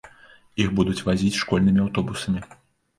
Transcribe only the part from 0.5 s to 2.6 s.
Іх будуць вазіць школьнымі аўтобусамі.